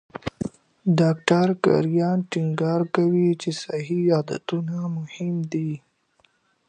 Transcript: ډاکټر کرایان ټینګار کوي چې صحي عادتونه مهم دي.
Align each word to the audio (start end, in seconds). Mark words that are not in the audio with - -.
ډاکټر 0.99 1.47
کرایان 1.63 2.17
ټینګار 2.31 2.81
کوي 2.95 3.29
چې 3.41 3.49
صحي 3.63 4.01
عادتونه 4.15 4.75
مهم 4.97 5.35
دي. 5.51 5.71